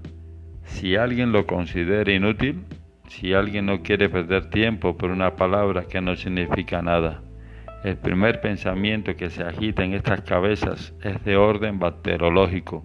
Si 0.65 0.97
alguien 0.97 1.33
lo 1.33 1.47
considera 1.47 2.11
inútil, 2.13 2.65
si 3.09 3.35
alguien 3.35 3.67
no 3.67 3.83
quiere 3.83 4.09
perder 4.09 4.49
tiempo 4.49 4.97
por 4.97 5.11
una 5.11 5.37
palabra 5.37 5.85
que 5.85 6.01
no 6.01 6.17
significa 6.17 6.81
nada, 6.83 7.23
el 7.85 7.97
primer 7.97 8.41
pensamiento 8.41 9.15
que 9.17 9.29
se 9.29 9.43
agita 9.43 9.85
en 9.85 9.93
estas 9.93 10.23
cabezas 10.23 10.95
es 11.03 11.23
de 11.25 11.37
orden 11.37 11.79
bacteriológico 11.79 12.85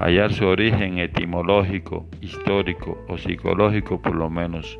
hallar 0.00 0.32
su 0.32 0.46
origen 0.46 0.98
etimológico, 0.98 2.06
histórico 2.22 3.04
o 3.06 3.18
psicológico 3.18 4.00
por 4.00 4.16
lo 4.16 4.30
menos. 4.30 4.78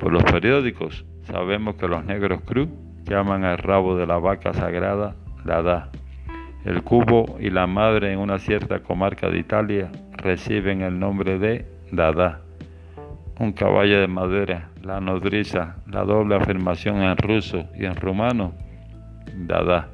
Por 0.00 0.10
los 0.10 0.24
periódicos 0.24 1.04
sabemos 1.24 1.76
que 1.76 1.86
los 1.86 2.04
negros 2.06 2.40
cruz 2.46 2.68
llaman 3.04 3.44
al 3.44 3.58
rabo 3.58 3.96
de 3.96 4.06
la 4.06 4.18
vaca 4.18 4.54
sagrada 4.54 5.14
Dada. 5.44 5.90
El 6.64 6.82
cubo 6.82 7.36
y 7.38 7.50
la 7.50 7.66
madre 7.66 8.12
en 8.12 8.18
una 8.18 8.38
cierta 8.38 8.80
comarca 8.80 9.28
de 9.28 9.38
Italia 9.38 9.90
reciben 10.12 10.80
el 10.80 10.98
nombre 10.98 11.38
de 11.38 11.66
Dada. 11.92 12.40
Un 13.38 13.52
caballo 13.52 14.00
de 14.00 14.08
madera, 14.08 14.70
la 14.82 15.00
nodriza, 15.00 15.76
la 15.86 16.04
doble 16.04 16.36
afirmación 16.36 17.02
en 17.02 17.16
ruso 17.18 17.66
y 17.78 17.84
en 17.84 17.94
rumano, 17.96 18.54
Dada. 19.36 19.90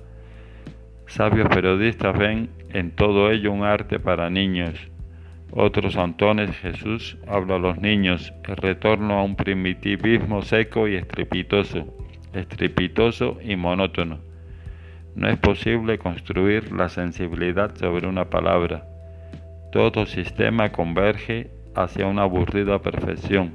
Sabios 1.06 1.48
periodistas 1.48 2.18
ven 2.18 2.50
en 2.70 2.90
todo 2.90 3.30
ello 3.30 3.52
un 3.52 3.62
arte 3.62 4.00
para 4.00 4.30
niños. 4.30 4.90
Otros 5.52 5.96
Antones 5.96 6.56
Jesús 6.58 7.16
habla 7.28 7.56
a 7.56 7.58
los 7.58 7.78
niños, 7.78 8.32
el 8.48 8.56
retorno 8.56 9.18
a 9.18 9.22
un 9.22 9.36
primitivismo 9.36 10.42
seco 10.42 10.88
y 10.88 10.96
estrepitoso, 10.96 11.94
estrepitoso 12.32 13.38
y 13.44 13.54
monótono. 13.54 14.18
No 15.14 15.28
es 15.28 15.38
posible 15.38 15.98
construir 15.98 16.72
la 16.72 16.88
sensibilidad 16.88 17.76
sobre 17.76 18.08
una 18.08 18.30
palabra. 18.30 18.84
Todo 19.70 20.06
sistema 20.06 20.72
converge 20.72 21.50
hacia 21.76 22.06
una 22.06 22.22
aburrida 22.22 22.80
perfección, 22.80 23.52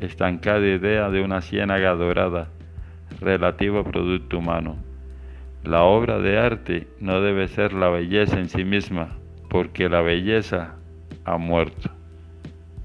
estancada 0.00 0.66
idea 0.66 1.08
de 1.08 1.22
una 1.22 1.40
ciénaga 1.40 1.94
dorada, 1.94 2.48
relativo 3.20 3.84
producto 3.84 4.38
humano. 4.38 4.91
La 5.64 5.84
obra 5.84 6.18
de 6.18 6.38
arte 6.38 6.88
no 6.98 7.20
debe 7.20 7.46
ser 7.46 7.72
la 7.72 7.88
belleza 7.88 8.38
en 8.38 8.48
sí 8.48 8.64
misma, 8.64 9.16
porque 9.48 9.88
la 9.88 10.00
belleza 10.00 10.74
ha 11.24 11.38
muerto. 11.38 11.90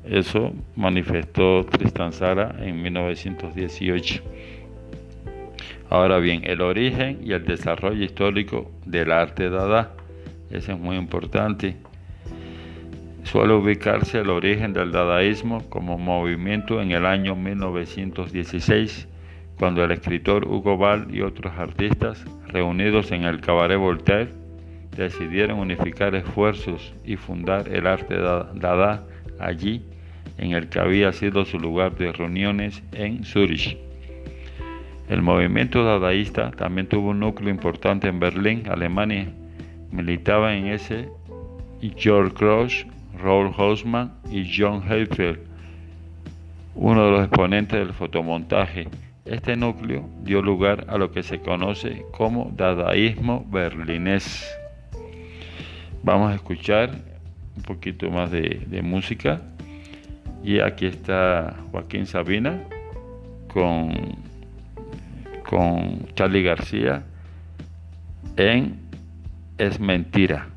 Eso 0.06 0.54
manifestó 0.76 1.66
Tristan 1.66 2.14
Sara 2.14 2.56
en 2.60 2.82
1918. 2.82 4.24
Ahora 5.90 6.20
bien, 6.20 6.42
el 6.44 6.62
origen 6.62 7.20
y 7.24 7.32
el 7.32 7.46
desarrollo 7.46 8.04
histórico 8.04 8.72
del 8.86 9.12
arte 9.12 9.50
dada, 9.50 9.94
eso 10.52 10.74
es 10.74 10.80
muy 10.80 10.98
importante. 10.98 11.78
Suele 13.24 13.54
ubicarse 13.54 14.20
el 14.20 14.30
origen 14.30 14.74
del 14.74 14.92
dadaísmo 14.92 15.68
como 15.70 15.98
movimiento 15.98 16.82
en 16.82 16.92
el 16.92 17.06
año 17.06 17.36
1916 17.36 19.08
cuando 19.58 19.84
el 19.84 19.92
escritor 19.92 20.48
Hugo 20.48 20.78
Ball 20.78 21.08
y 21.14 21.22
otros 21.22 21.52
artistas, 21.58 22.24
reunidos 22.50 23.12
en 23.12 23.24
el 23.24 23.42
Cabaret 23.42 23.78
Voltaire, 23.78 24.32
decidieron 24.96 25.60
unificar 25.60 26.16
esfuerzos 26.16 26.94
y 27.06 27.16
fundar 27.16 27.68
el 27.68 27.88
arte 27.88 28.16
Dada 28.16 29.04
allí, 29.40 29.84
en 30.38 30.52
el 30.52 30.70
que 30.70 30.80
había 30.80 31.12
sido 31.14 31.46
su 31.46 31.60
lugar 31.60 31.96
de 31.96 32.12
reuniones 32.12 32.84
en 32.92 33.24
Zurich. 33.24 33.78
El 35.10 35.22
movimiento 35.22 35.86
dadaísta 35.86 36.52
también 36.52 36.88
tuvo 36.88 37.12
un 37.12 37.20
núcleo 37.20 37.50
importante 37.50 38.08
en 38.08 38.20
Berlín, 38.20 38.64
Alemania. 38.70 39.28
Militaba 39.92 40.54
en 40.54 40.68
ese 40.68 41.10
George 41.96 42.36
Grosz, 42.38 42.86
Raoul 43.22 43.54
Hausmann 43.58 44.12
y 44.30 44.52
John 44.56 44.84
Heifeld, 44.88 45.40
uno 46.76 47.06
de 47.06 47.12
los 47.12 47.26
exponentes 47.26 47.80
del 47.80 47.94
fotomontaje 47.94 48.88
este 49.30 49.56
núcleo 49.56 50.10
dio 50.24 50.42
lugar 50.42 50.86
a 50.88 50.98
lo 50.98 51.12
que 51.12 51.24
se 51.24 51.40
conoce 51.40 52.06
como 52.12 52.52
dadaísmo 52.56 53.46
berlinés. 53.50 54.48
Vamos 56.04 56.32
a 56.32 56.36
escuchar 56.36 56.92
un 57.56 57.64
poquito 57.64 58.10
más 58.10 58.32
de, 58.32 58.66
de 58.68 58.82
música. 58.82 59.42
Y 60.44 60.60
aquí 60.60 60.86
está 60.86 61.56
Joaquín 61.72 62.06
Sabina 62.06 62.64
con, 63.48 63.92
con 65.50 66.08
Charlie 66.14 66.44
García 66.44 67.04
en 68.38 68.80
Es 69.58 69.80
Mentira. 69.80 70.48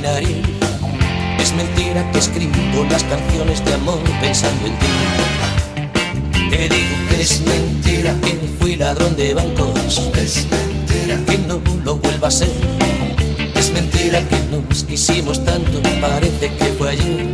Nariz. 0.00 0.36
Es 1.38 1.52
mentira 1.54 2.10
que 2.12 2.18
escribo 2.18 2.84
las 2.90 3.02
canciones 3.04 3.64
de 3.64 3.74
amor 3.74 4.00
pensando 4.20 4.66
en 4.66 4.78
ti. 4.78 6.50
Te 6.50 6.68
digo 6.68 6.96
que 7.08 7.20
es 7.22 7.40
mentira 7.40 8.14
que 8.22 8.38
fui 8.58 8.76
ladrón 8.76 9.16
de 9.16 9.34
bancos. 9.34 10.10
Es 10.16 10.46
mentira 10.50 11.16
que 11.26 11.38
no 11.46 11.60
lo 11.84 11.96
vuelva 11.96 12.28
a 12.28 12.30
ser 12.30 12.50
es 13.60 13.72
mentira 13.72 14.20
que 14.26 14.36
nos 14.50 14.84
quisimos 14.84 15.44
tanto, 15.44 15.82
parece 16.00 16.50
que 16.54 16.64
fue 16.78 16.90
ayer. 16.90 17.26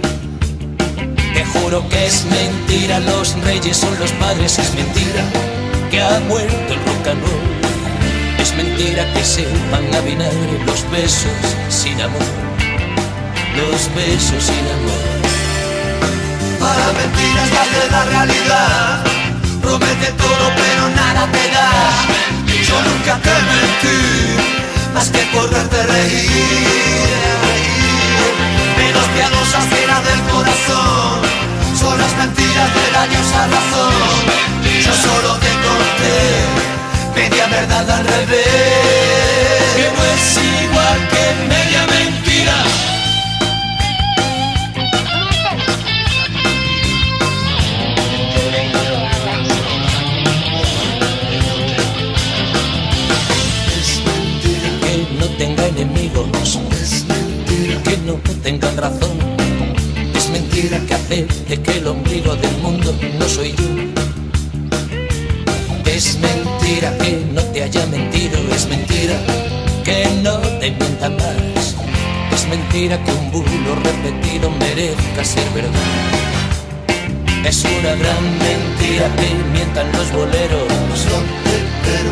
Te 1.35 1.45
juro 1.45 1.89
que 1.89 2.07
es 2.07 2.25
mentira, 2.25 2.99
los 3.01 3.41
reyes 3.45 3.77
son 3.77 3.97
los 3.99 4.11
padres, 4.13 4.59
es 4.59 4.75
mentira 4.75 5.25
que 5.91 6.01
ha 6.01 6.19
muerto 6.21 6.75
el 6.75 6.81
rock 6.85 7.07
and 7.09 7.23
roll. 7.23 7.56
Mentira 8.57 9.05
que 9.13 9.23
sepan 9.23 9.95
a 9.95 10.01
vinagre 10.01 10.59
los 10.65 10.91
besos 10.91 11.31
sin 11.69 12.01
amor, 12.01 12.23
los 13.55 13.95
besos 13.95 14.43
sin 14.43 14.65
amor. 14.77 15.05
Para 16.59 16.87
mentiras 16.93 17.51
de 17.51 17.91
la 17.91 18.05
realidad. 18.05 19.05
Promete 19.61 20.13
todo 20.13 20.45
pero 20.57 20.89
nada 20.97 21.27
te 21.33 21.51
da. 21.51 21.71
Yo 22.69 22.77
nunca 22.89 23.19
te 23.27 23.35
mentí, 23.51 24.01
más 24.95 25.09
que 25.11 25.23
por 25.35 25.51
verte 25.51 25.83
reír. 25.83 27.11
Menos 28.79 29.05
piadosas 29.15 29.65
que 29.67 29.87
la 29.87 30.01
del 30.01 30.21
corazón. 30.33 31.21
Son 31.79 31.99
las 31.99 32.17
mentiras 32.17 32.71
de 32.75 32.91
daños 32.93 33.33
a 33.33 33.47
razón. 33.49 33.93
Yo 34.83 34.95
solo 34.95 35.35
te 35.45 35.51
conté 35.67 36.76
media 37.17 37.47
verdad 37.47 37.91
al 37.91 38.05
revés. 38.05 38.47
Que 39.77 39.87
no 39.97 40.03
es 40.15 40.27
igual 40.63 40.99
que 41.13 41.25
media 41.55 41.83
mentira. 41.97 42.57
Es 53.79 53.91
mentira, 54.09 54.69
Que 54.83 54.93
no 55.19 55.27
tenga 55.39 55.67
enemigos, 55.67 56.29
es 56.83 56.93
mentira, 57.09 57.83
que 57.83 57.97
no 58.09 58.15
tengan 58.43 58.77
razón. 58.77 59.17
Es 60.15 60.29
mentira 60.31 60.79
que 60.87 60.95
acepte 60.95 61.63
que 61.63 61.73
el 61.79 61.87
ombligo 61.87 62.37
del 62.37 62.57
mundo 62.59 62.95
no 63.19 63.29
soy 63.29 63.53
yo. 63.53 63.69
Es 65.87 66.19
mentira 66.19 66.56
que 66.67 67.25
no 67.33 67.43
te 67.53 67.63
haya 67.63 67.87
mentido, 67.87 68.39
es 68.53 68.67
mentira 68.67 69.15
que 69.85 70.05
no 70.23 70.37
te 70.59 70.73
mienta 70.73 71.11
más. 71.11 71.77
Es 72.33 72.49
mentira 72.49 72.99
que 73.05 73.13
un 73.13 73.31
bulo 73.31 73.75
repetido 73.85 74.51
merezca 74.51 75.25
ser 75.25 75.49
verdad. 75.55 75.71
Es 77.45 77.65
una 77.65 77.95
gran 77.95 78.25
mentira 78.47 79.07
que 79.17 79.29
mientan 79.53 79.87
los 79.93 80.11
boleros, 80.11 80.67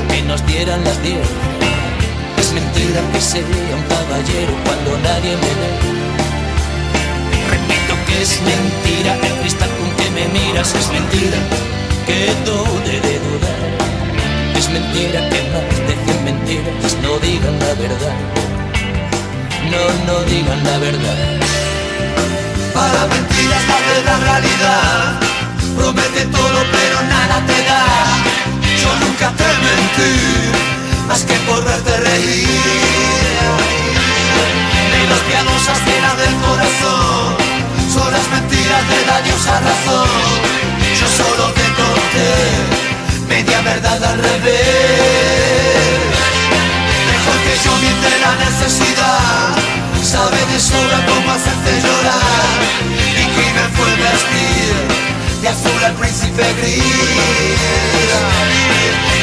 que 0.08 0.22
nos 0.22 0.46
dieran 0.46 0.84
las 0.84 1.02
diez. 1.02 1.28
Es 2.38 2.52
mentira 2.52 3.00
que 3.12 3.20
sea 3.20 3.42
un 3.42 3.84
caballero 3.88 4.54
cuando 4.64 4.90
nadie 5.02 5.32
me 5.34 5.52
ve. 5.60 5.70
Repito 7.50 7.94
que 8.06 8.22
es 8.22 8.40
mentira 8.40 9.14
el 9.16 9.40
cristal 9.40 9.70
con 9.78 9.90
que 9.96 10.10
me 10.12 10.24
miras, 10.38 10.72
es 10.76 10.88
mentira 10.92 11.38
que 12.06 12.18
dude 12.46 13.00
de 13.00 13.18
dudar. 13.18 13.63
Mentira 14.74 15.20
que 15.30 15.40
más 15.52 15.86
de 15.86 15.94
cien 16.04 16.24
mentiras 16.24 16.96
no 17.00 17.16
digan 17.20 17.56
la 17.60 17.74
verdad. 17.84 18.16
No, 19.70 19.82
no 20.08 20.16
digan 20.24 20.64
la 20.64 20.78
verdad. 20.78 21.18
Para 22.74 23.06
mentiras 23.06 23.62
de 23.90 24.02
la 24.02 24.16
realidad. 24.18 25.20
Promete 25.76 26.24
todo 26.26 26.58
pero 26.74 26.96
nada 27.02 27.36
te 27.46 27.58
da. 27.70 27.84
Yo 28.82 28.90
nunca 29.02 29.30
te 29.38 29.48
mentí, 29.64 30.12
más 31.06 31.22
que 31.22 31.34
por 31.46 31.64
verte 31.64 31.96
reír. 32.08 32.48
Menos 34.90 35.20
piadosas 35.28 35.78
que 35.86 35.96
del 36.22 36.34
corazón. 36.46 37.36
Son 37.94 38.10
las 38.10 38.26
mentiras 38.28 38.82
de 38.90 39.04
daños 39.04 39.46
a 39.46 39.60
razón. 39.68 40.08
Yo 40.98 41.06
solo 41.06 41.44
te 41.52 41.62
conté 41.78 42.83
media 43.26 43.60
verdad 43.62 44.02
al 44.02 44.18
revés. 44.18 44.60
Mejor 47.10 47.38
que 47.44 47.54
yo 47.64 47.72
miente 47.78 48.10
la 48.20 48.34
necesidad. 48.44 49.54
Sabe 50.02 50.38
de 50.52 50.60
sobra 50.60 51.04
cómo 51.06 51.32
hacerte 51.32 51.80
llorar. 51.80 52.58
Mi 53.16 53.24
crimen 53.34 53.68
fue 53.74 53.90
vestir 53.96 54.74
de 55.42 55.48
azul 55.48 55.84
al 55.84 55.94
príncipe 55.94 56.42
gris. 56.60 56.82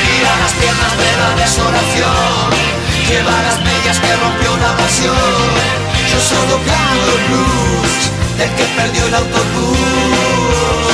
Mira 0.08 0.34
las 0.44 0.54
piernas 0.54 0.94
de 0.98 1.12
la 1.22 1.30
desolación. 1.44 2.72
Lleva 3.08 3.36
las 3.44 3.60
medias 3.60 4.00
que 4.00 4.16
rompió 4.16 4.58
la 4.58 4.76
pasión. 4.78 5.72
Yo 6.12 6.20
solo 6.20 6.58
canto 6.66 7.10
el 7.18 7.24
blues 7.30 7.94
del 8.38 8.50
que 8.56 8.66
perdió 8.76 9.06
el 9.08 9.16
autobús. 9.16 10.91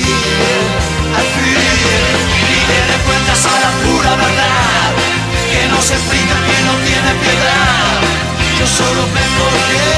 Al 0.00 1.28
fin. 1.34 1.58
Y 2.52 2.60
le 2.88 2.96
cuentas 3.06 3.44
a 3.46 3.54
la 3.64 3.70
pura 3.82 4.10
verdad, 4.16 4.88
que 5.50 5.68
no 5.68 5.80
se 5.82 5.94
explica, 5.94 6.34
que 6.48 6.58
no 6.68 6.74
tiene 6.86 7.10
piedad. 7.20 8.00
Yo 8.58 8.66
solo 8.66 9.02
me 9.16 9.24
colgué, 9.38 9.92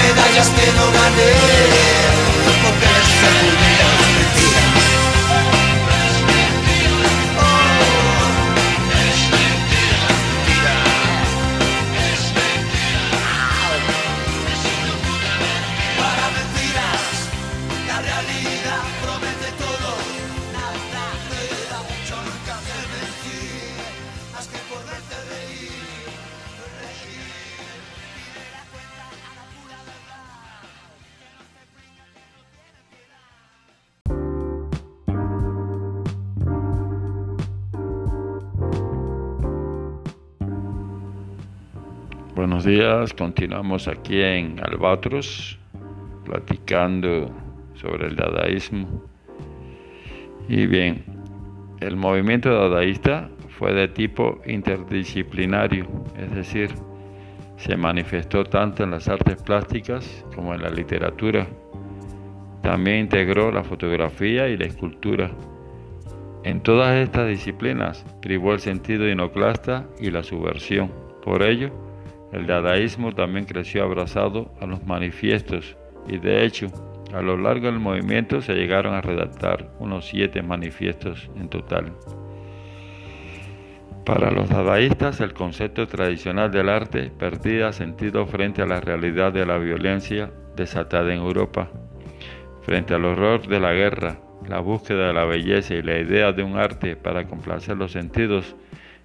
medallas 0.00 0.48
que 0.56 0.66
no 0.78 0.86
gané, 0.98 1.34
porque 2.62 2.86
es 3.00 3.93
continuamos 43.16 43.88
aquí 43.88 44.20
en 44.20 44.60
Albatros 44.62 45.58
platicando 46.24 47.30
sobre 47.74 48.08
el 48.08 48.16
dadaísmo. 48.16 49.02
Y 50.48 50.66
bien, 50.66 51.02
el 51.80 51.96
movimiento 51.96 52.50
dadaísta 52.50 53.30
fue 53.58 53.72
de 53.72 53.88
tipo 53.88 54.42
interdisciplinario, 54.46 55.86
es 56.18 56.34
decir, 56.34 56.70
se 57.56 57.74
manifestó 57.76 58.44
tanto 58.44 58.84
en 58.84 58.90
las 58.90 59.08
artes 59.08 59.42
plásticas 59.42 60.24
como 60.34 60.54
en 60.54 60.60
la 60.60 60.68
literatura. 60.68 61.46
También 62.62 62.98
integró 62.98 63.50
la 63.50 63.64
fotografía 63.64 64.46
y 64.48 64.58
la 64.58 64.66
escultura. 64.66 65.30
En 66.42 66.60
todas 66.60 66.96
estas 66.96 67.28
disciplinas 67.28 68.04
privó 68.20 68.52
el 68.52 68.60
sentido 68.60 69.08
inoclasta 69.08 69.86
y 69.98 70.10
la 70.10 70.22
subversión. 70.22 70.90
Por 71.22 71.42
ello, 71.42 71.70
el 72.34 72.48
dadaísmo 72.48 73.14
también 73.14 73.44
creció 73.44 73.84
abrazado 73.84 74.52
a 74.60 74.66
los 74.66 74.84
manifiestos 74.84 75.76
y 76.08 76.18
de 76.18 76.44
hecho, 76.44 76.66
a 77.14 77.22
lo 77.22 77.36
largo 77.36 77.66
del 77.66 77.78
movimiento 77.78 78.42
se 78.42 78.54
llegaron 78.54 78.92
a 78.94 79.00
redactar 79.00 79.70
unos 79.78 80.08
siete 80.08 80.42
manifiestos 80.42 81.30
en 81.36 81.48
total. 81.48 81.92
Para 84.04 84.32
los 84.32 84.48
dadaístas, 84.50 85.20
el 85.20 85.32
concepto 85.32 85.86
tradicional 85.86 86.50
del 86.50 86.68
arte 86.68 87.10
perdía 87.16 87.72
sentido 87.72 88.26
frente 88.26 88.62
a 88.62 88.66
la 88.66 88.80
realidad 88.80 89.32
de 89.32 89.46
la 89.46 89.56
violencia 89.56 90.30
desatada 90.56 91.14
en 91.14 91.20
Europa, 91.20 91.70
frente 92.62 92.94
al 92.94 93.04
horror 93.04 93.46
de 93.46 93.60
la 93.60 93.72
guerra, 93.72 94.18
la 94.48 94.58
búsqueda 94.58 95.06
de 95.06 95.14
la 95.14 95.24
belleza 95.24 95.74
y 95.74 95.82
la 95.82 95.98
idea 95.98 96.32
de 96.32 96.42
un 96.42 96.58
arte 96.58 96.96
para 96.96 97.26
complacer 97.26 97.76
los 97.76 97.92
sentidos 97.92 98.56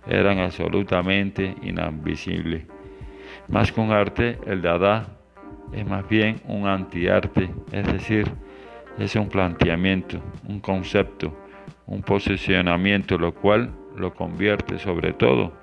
eran 0.07 0.39
absolutamente 0.39 1.55
inadmisibles. 1.61 2.65
Más 3.49 3.71
que 3.71 3.81
un 3.81 3.91
arte, 3.91 4.37
el 4.45 4.61
Dada 4.61 5.07
es 5.73 5.85
más 5.85 6.07
bien 6.07 6.41
un 6.45 6.67
antiarte, 6.67 7.49
es 7.71 7.85
decir, 7.91 8.31
es 8.97 9.15
un 9.15 9.27
planteamiento, 9.27 10.19
un 10.47 10.59
concepto, 10.59 11.35
un 11.87 12.01
posicionamiento, 12.03 13.17
lo 13.17 13.33
cual 13.33 13.71
lo 13.95 14.13
convierte 14.13 14.77
sobre 14.77 15.13
todo 15.13 15.53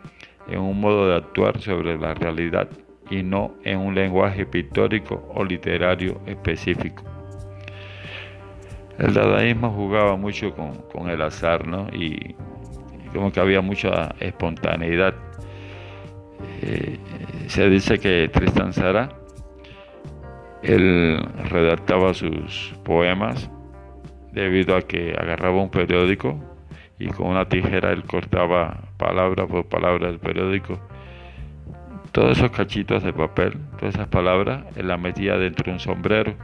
en 0.48 0.60
un 0.60 0.80
modo 0.80 1.08
de 1.08 1.16
actuar 1.16 1.60
sobre 1.60 1.96
la 1.98 2.14
realidad 2.14 2.68
y 3.10 3.22
no 3.22 3.54
en 3.62 3.78
un 3.78 3.94
lenguaje 3.94 4.46
pictórico 4.46 5.30
o 5.34 5.44
literario 5.44 6.20
específico. 6.26 7.04
El 8.98 9.12
dadaísmo 9.12 9.70
jugaba 9.70 10.16
mucho 10.16 10.54
con, 10.54 11.10
el 11.10 11.20
azar, 11.20 11.66
¿no? 11.66 11.88
Y 11.92 12.34
como 13.12 13.30
que 13.30 13.40
había 13.40 13.60
mucha 13.60 14.14
espontaneidad. 14.20 15.14
Eh, 16.62 16.98
se 17.48 17.68
dice 17.68 17.98
que 17.98 18.28
Tristan 18.32 18.72
Sara, 18.72 19.08
él 20.62 21.18
redactaba 21.48 22.14
sus 22.14 22.74
poemas 22.84 23.50
debido 24.32 24.76
a 24.76 24.82
que 24.82 25.14
agarraba 25.18 25.62
un 25.62 25.70
periódico 25.70 26.38
y 26.98 27.08
con 27.08 27.28
una 27.28 27.48
tijera 27.48 27.92
él 27.92 28.04
cortaba 28.04 28.80
palabra 28.96 29.46
por 29.46 29.66
palabra 29.66 30.08
del 30.08 30.18
periódico. 30.18 30.78
Todos 32.12 32.38
esos 32.38 32.50
cachitos 32.50 33.02
de 33.02 33.12
papel, 33.12 33.58
todas 33.78 33.94
esas 33.94 34.08
palabras, 34.08 34.64
él 34.76 34.88
las 34.88 34.98
metía 34.98 35.36
dentro 35.36 35.66
de 35.66 35.72
un 35.72 35.80
sombrero. 35.80 36.34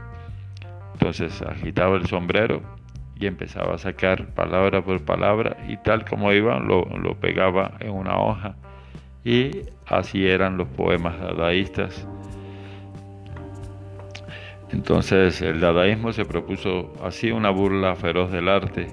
Entonces 0.93 1.41
agitaba 1.41 1.95
el 1.97 2.05
sombrero 2.05 2.61
y 3.19 3.25
empezaba 3.25 3.75
a 3.75 3.77
sacar 3.77 4.27
palabra 4.27 4.83
por 4.83 5.03
palabra 5.03 5.57
y 5.67 5.77
tal 5.77 6.05
como 6.05 6.31
iban 6.31 6.67
lo, 6.67 6.85
lo 6.97 7.15
pegaba 7.15 7.73
en 7.79 7.91
una 7.91 8.17
hoja 8.19 8.55
y 9.23 9.51
así 9.87 10.27
eran 10.27 10.57
los 10.57 10.67
poemas 10.67 11.19
dadaístas. 11.19 12.07
Entonces 14.71 15.41
el 15.41 15.59
dadaísmo 15.59 16.13
se 16.13 16.25
propuso 16.25 16.93
así 17.03 17.31
una 17.31 17.51
burla 17.51 17.95
feroz 17.95 18.31
del 18.31 18.49
arte, 18.49 18.87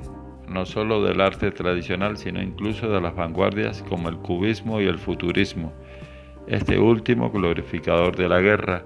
no 0.46 0.66
solo 0.66 1.02
del 1.02 1.20
arte 1.20 1.50
tradicional, 1.52 2.16
sino 2.18 2.42
incluso 2.42 2.90
de 2.90 3.00
las 3.00 3.14
vanguardias 3.14 3.82
como 3.88 4.08
el 4.08 4.16
cubismo 4.18 4.80
y 4.80 4.86
el 4.86 4.98
futurismo, 4.98 5.72
este 6.46 6.78
último 6.78 7.30
glorificador 7.30 8.16
de 8.16 8.28
la 8.28 8.40
guerra, 8.40 8.84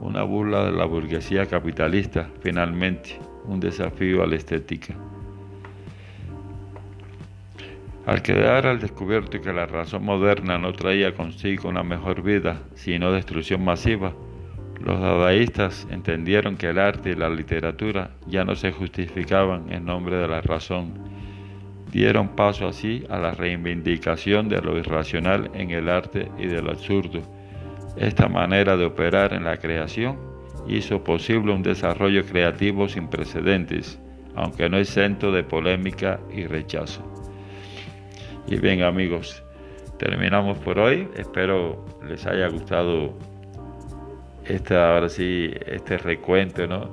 una 0.00 0.22
burla 0.22 0.64
de 0.64 0.72
la 0.72 0.84
burguesía 0.84 1.46
capitalista, 1.46 2.30
finalmente, 2.40 3.18
un 3.44 3.60
desafío 3.60 4.22
a 4.22 4.26
la 4.26 4.36
estética. 4.36 4.94
Al 8.04 8.20
quedar 8.22 8.66
al 8.66 8.80
descubierto 8.80 9.40
que 9.40 9.52
la 9.52 9.66
razón 9.66 10.04
moderna 10.04 10.58
no 10.58 10.72
traía 10.72 11.14
consigo 11.14 11.68
una 11.68 11.84
mejor 11.84 12.22
vida, 12.22 12.62
sino 12.74 13.12
destrucción 13.12 13.64
masiva, 13.64 14.12
los 14.84 15.00
dadaístas 15.00 15.86
entendieron 15.90 16.56
que 16.56 16.70
el 16.70 16.80
arte 16.80 17.10
y 17.10 17.14
la 17.14 17.30
literatura 17.30 18.10
ya 18.26 18.44
no 18.44 18.56
se 18.56 18.72
justificaban 18.72 19.72
en 19.72 19.84
nombre 19.84 20.16
de 20.16 20.26
la 20.26 20.40
razón. 20.40 20.94
Dieron 21.92 22.30
paso 22.30 22.66
así 22.66 23.04
a 23.08 23.18
la 23.18 23.30
reivindicación 23.30 24.48
de 24.48 24.60
lo 24.60 24.76
irracional 24.76 25.52
en 25.54 25.70
el 25.70 25.88
arte 25.88 26.28
y 26.36 26.48
del 26.48 26.68
absurdo. 26.68 27.22
Esta 27.96 28.26
manera 28.26 28.76
de 28.76 28.86
operar 28.86 29.32
en 29.32 29.44
la 29.44 29.58
creación 29.58 30.18
hizo 30.66 31.04
posible 31.04 31.52
un 31.52 31.62
desarrollo 31.62 32.24
creativo 32.24 32.88
sin 32.88 33.06
precedentes, 33.06 34.00
aunque 34.34 34.68
no 34.68 34.78
exento 34.78 35.30
de 35.30 35.44
polémica 35.44 36.18
y 36.34 36.46
rechazo. 36.46 37.11
Y 38.46 38.56
bien 38.56 38.82
amigos, 38.82 39.42
terminamos 39.98 40.58
por 40.58 40.78
hoy. 40.78 41.08
Espero 41.16 41.84
les 42.06 42.26
haya 42.26 42.48
gustado 42.48 43.12
este, 44.44 44.76
ahora 44.76 45.08
sí, 45.08 45.50
este 45.66 45.98
recuento 45.98 46.66
¿no? 46.66 46.90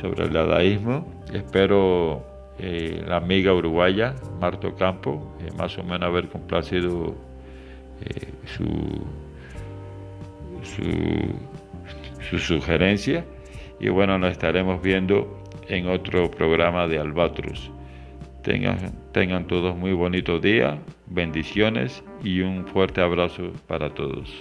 sobre 0.00 0.24
el 0.24 0.32
dadaísmo. 0.32 1.06
Espero 1.32 2.22
eh, 2.58 3.02
la 3.06 3.16
amiga 3.16 3.52
uruguaya, 3.52 4.14
Marto 4.40 4.74
Campo, 4.74 5.34
eh, 5.40 5.50
más 5.56 5.76
o 5.78 5.82
menos 5.82 6.02
haber 6.02 6.28
complacido 6.28 7.14
eh, 8.04 8.32
su, 8.44 8.66
su, 10.62 10.82
su 12.28 12.38
sugerencia. 12.38 13.24
Y 13.80 13.88
bueno, 13.88 14.18
nos 14.18 14.32
estaremos 14.32 14.82
viendo 14.82 15.42
en 15.68 15.88
otro 15.88 16.30
programa 16.30 16.86
de 16.86 16.98
Albatros. 16.98 17.70
Tengan, 18.46 19.48
todos 19.48 19.76
muy 19.76 19.92
bonito 19.92 20.38
día, 20.38 20.78
bendiciones 21.06 22.04
y 22.22 22.42
un 22.42 22.64
fuerte 22.64 23.00
abrazo 23.00 23.50
para 23.66 23.92
todos. 23.92 24.32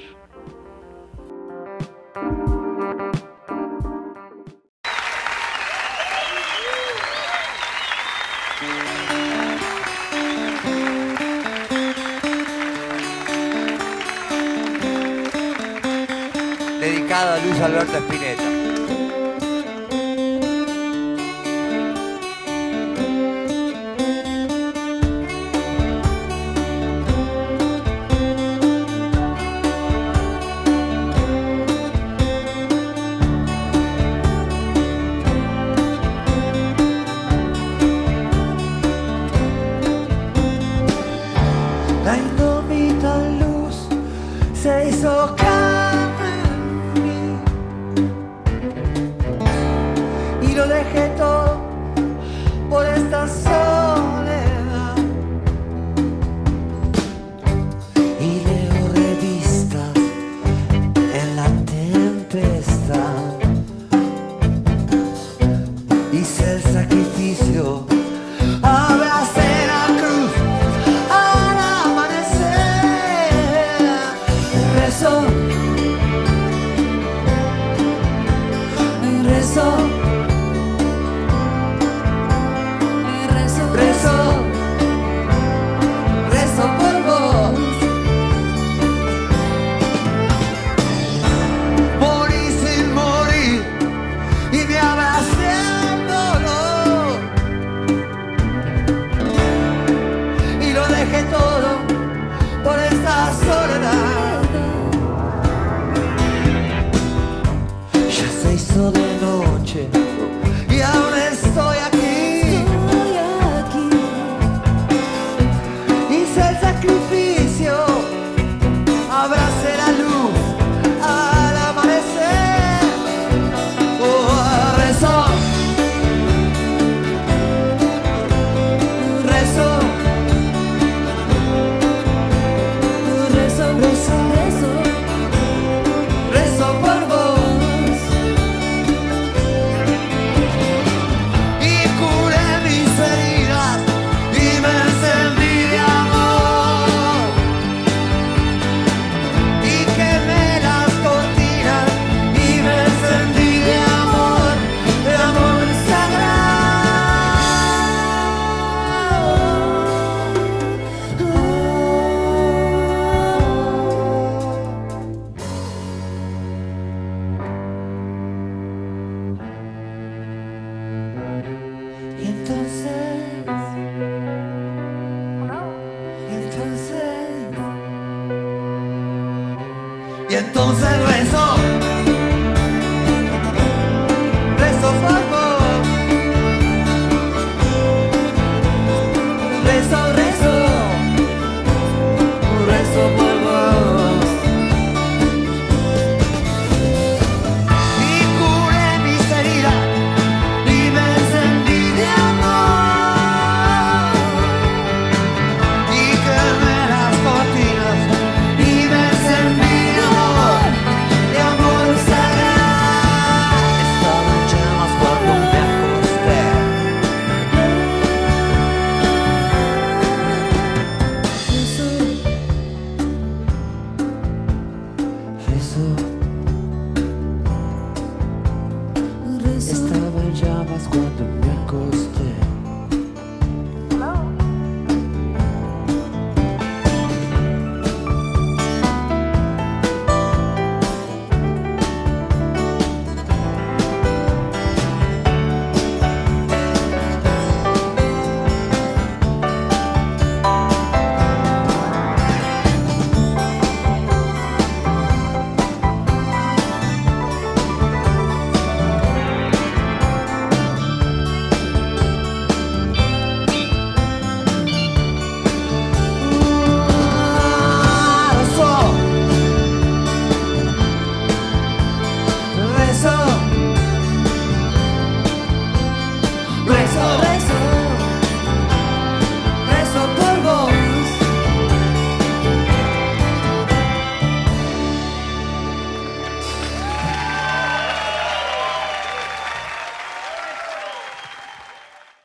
Dedicada 16.80 17.38
a 17.38 17.44
Luis 17.44 17.60
Alberto 17.60 17.98
Spinetta. 17.98 18.35